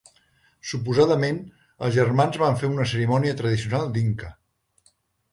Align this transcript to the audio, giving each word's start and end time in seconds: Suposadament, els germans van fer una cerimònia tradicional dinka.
Suposadament, 0.67 1.35
els 1.87 1.93
germans 1.97 2.39
van 2.43 2.57
fer 2.61 2.69
una 2.77 2.87
cerimònia 2.93 3.35
tradicional 3.43 3.93
dinka. 3.99 4.31